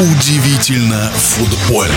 Удивительно 0.00 1.10
футбольно. 1.16 1.92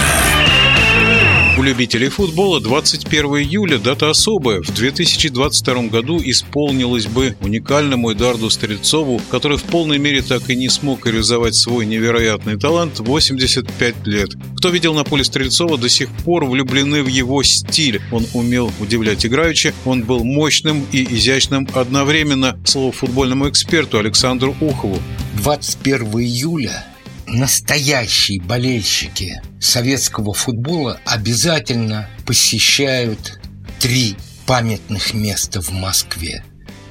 У 1.55 1.61
любителей 1.61 2.09
футбола 2.09 2.59
21 2.59 3.25
июля– 3.43 3.77
дата 3.83 4.09
особая. 4.09 4.63
В 4.63 4.73
2022 4.73 5.83
году 5.83 6.19
исполнилось 6.19 7.05
бы 7.05 7.35
уникальному 7.41 8.11
Эдуарду 8.11 8.49
Стрельцову, 8.49 9.21
который 9.29 9.59
в 9.59 9.63
полной 9.63 9.99
мере 9.99 10.23
так 10.23 10.49
и 10.49 10.55
не 10.55 10.67
смог 10.67 11.05
реализовать 11.05 11.53
свой 11.53 11.85
невероятный 11.85 12.57
талант 12.57 12.97
85 12.97 14.07
лет. 14.07 14.31
Кто 14.57 14.69
видел 14.69 14.95
на 14.95 15.03
поле 15.03 15.23
Стрельцова, 15.23 15.77
до 15.77 15.87
сих 15.87 16.09
пор 16.09 16.45
влюблены 16.45 17.03
в 17.03 17.07
его 17.07 17.43
стиль. 17.43 18.01
Он 18.11 18.25
умел 18.33 18.71
удивлять 18.79 19.27
играючи, 19.27 19.75
он 19.85 20.05
был 20.05 20.23
мощным 20.23 20.87
и 20.91 21.03
изящным 21.03 21.67
одновременно. 21.75 22.59
Слово 22.65 22.93
футбольному 22.93 23.47
эксперту 23.47 23.99
Александру 23.99 24.55
Ухову. 24.59 24.97
21 25.35 26.07
июля 26.19 26.90
настоящие 27.31 28.41
болельщики 28.41 29.41
советского 29.59 30.33
футбола 30.33 30.99
обязательно 31.05 32.09
посещают 32.25 33.39
три 33.79 34.17
памятных 34.45 35.13
места 35.13 35.61
в 35.61 35.71
Москве. 35.71 36.43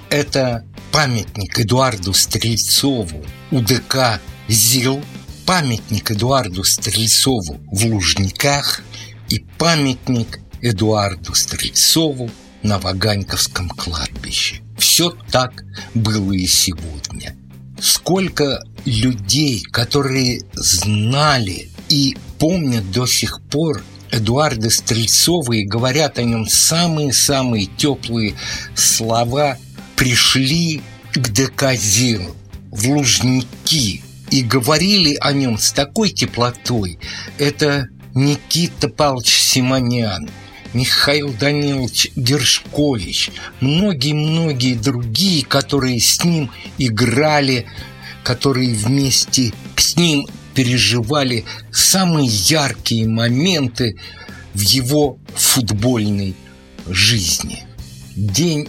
Это 0.09 0.65
памятник 0.93 1.59
Эдуарду 1.59 2.15
Стрельцову 2.15 3.25
УДК 3.51 4.21
ЗИЛ, 4.49 5.05
памятник 5.47 6.11
Эдуарду 6.11 6.65
Стрельцову 6.65 7.61
в 7.71 7.85
Лужниках 7.85 8.83
и 9.29 9.41
памятник 9.59 10.41
Эдуарду 10.63 11.35
Стрельцову 11.35 12.31
на 12.63 12.79
Ваганьковском 12.79 13.69
кладбище. 13.69 14.63
Все 14.79 15.11
так 15.31 15.63
было 15.95 16.33
и 16.33 16.47
сегодня. 16.47 17.37
Сколько 17.81 18.63
людей, 18.85 19.63
которые 19.63 20.43
знали 20.53 21.71
и 21.89 22.17
помнят 22.39 22.91
до 22.91 23.07
сих 23.07 23.41
пор 23.51 23.83
Эдуарда 24.11 24.71
Стрельцова 24.71 25.53
и 25.53 25.65
говорят 25.65 26.19
о 26.19 26.23
нем 26.23 26.47
самые-самые 26.47 27.67
теплые 27.77 28.35
слова, 28.75 29.57
пришли 29.97 30.83
к 31.13 31.29
ДК 31.33 31.75
ЗИЛ 31.75 32.35
в 32.71 32.89
Лужники 32.89 34.03
и 34.31 34.43
говорили 34.43 35.17
о 35.21 35.33
нем 35.33 35.59
с 35.59 35.73
такой 35.73 36.11
теплотой. 36.11 36.99
Это 37.39 37.89
Никита 38.15 38.89
Павлович 38.89 39.41
Симонян, 39.41 40.29
Михаил 40.73 41.33
Данилович 41.33 42.13
Гершкович, 42.17 43.31
многие-многие 43.61 44.75
другие, 44.75 45.45
которые 45.45 46.01
с 46.01 46.25
ним 46.25 46.51
играли 46.79 47.67
которые 48.23 48.75
вместе 48.75 49.53
с 49.77 49.97
ним 49.97 50.27
переживали 50.55 51.45
самые 51.71 52.27
яркие 52.29 53.09
моменты 53.09 53.97
в 54.55 54.61
его 54.61 55.19
футбольной 55.35 56.35
жизни. 56.87 57.65
День, 58.17 58.69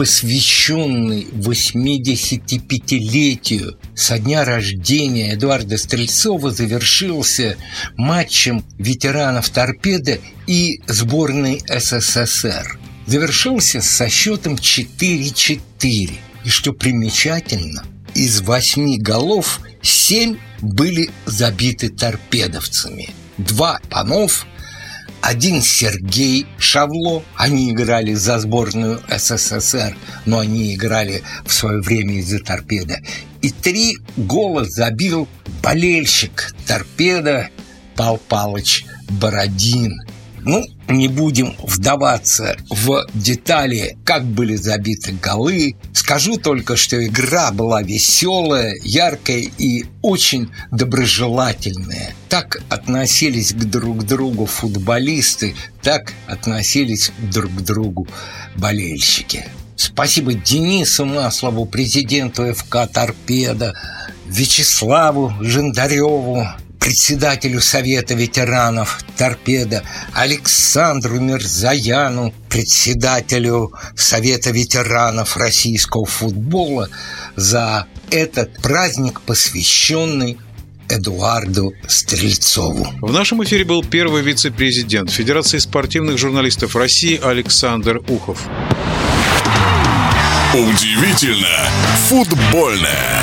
посвященный 0.00 1.28
85-летию 1.30 3.76
со 3.94 4.18
дня 4.18 4.46
рождения 4.46 5.34
Эдуарда 5.34 5.76
Стрельцова, 5.76 6.50
завершился 6.50 7.58
матчем 7.98 8.64
ветеранов 8.78 9.50
«Торпеда» 9.50 10.18
и 10.46 10.80
сборной 10.86 11.62
СССР. 11.68 12.78
Завершился 13.04 13.82
со 13.82 14.08
счетом 14.08 14.54
4-4. 14.54 15.60
И 15.82 16.18
что 16.48 16.72
примечательно– 16.72 17.84
из 18.14 18.40
восьми 18.40 18.98
голов 18.98 19.60
семь 19.82 20.38
были 20.62 21.10
забиты 21.26 21.90
торпедовцами. 21.90 23.10
Два 23.38 23.80
Панов, 23.88 24.46
один 25.22 25.62
Сергей 25.62 26.46
Шавло. 26.58 27.22
Они 27.36 27.70
играли 27.70 28.14
за 28.14 28.38
сборную 28.38 29.00
СССР, 29.08 29.96
но 30.26 30.38
они 30.38 30.74
играли 30.74 31.22
в 31.44 31.52
свое 31.52 31.80
время 31.80 32.14
из-за 32.18 32.38
торпеда. 32.40 33.00
И 33.42 33.50
три 33.50 33.96
гола 34.16 34.64
забил 34.64 35.28
болельщик 35.62 36.54
торпеда 36.66 37.48
Пал 37.96 38.18
Палыч 38.18 38.84
Бородин. 39.08 40.00
Ну, 40.44 40.66
не 40.88 41.08
будем 41.08 41.54
вдаваться 41.62 42.56
в 42.68 43.06
детали, 43.14 43.96
как 44.04 44.24
были 44.24 44.56
забиты 44.56 45.12
голы. 45.12 45.76
Скажу 45.92 46.36
только, 46.36 46.76
что 46.76 47.04
игра 47.04 47.50
была 47.52 47.82
веселая, 47.82 48.74
яркая 48.82 49.44
и 49.58 49.84
очень 50.02 50.50
доброжелательная. 50.70 52.14
Так 52.28 52.62
относились 52.68 53.52
к 53.52 53.58
друг 53.64 54.04
другу 54.04 54.46
футболисты, 54.46 55.54
так 55.82 56.12
относились 56.26 57.12
друг 57.18 57.52
к 57.52 57.60
другу 57.60 58.08
болельщики. 58.56 59.44
Спасибо 59.76 60.34
Денису 60.34 61.06
Маслову, 61.06 61.64
президенту 61.64 62.52
ФК 62.52 62.86
«Торпеда», 62.92 63.74
Вячеславу 64.26 65.32
Жендареву, 65.40 66.46
председателю 66.80 67.60
Совета 67.60 68.14
ветеранов 68.14 68.98
«Торпеда», 69.16 69.84
Александру 70.12 71.20
Мирзаяну, 71.20 72.34
председателю 72.48 73.72
Совета 73.94 74.50
ветеранов 74.50 75.36
российского 75.36 76.06
футбола, 76.06 76.88
за 77.36 77.86
этот 78.10 78.60
праздник, 78.60 79.20
посвященный 79.20 80.38
Эдуарду 80.88 81.72
Стрельцову. 81.86 82.88
В 83.00 83.12
нашем 83.12 83.44
эфире 83.44 83.64
был 83.64 83.84
первый 83.84 84.22
вице-президент 84.22 85.10
Федерации 85.10 85.58
спортивных 85.58 86.18
журналистов 86.18 86.74
России 86.74 87.20
Александр 87.22 88.00
Ухов. 88.08 88.42
Удивительно 90.52 91.70
футбольное. 92.08 93.22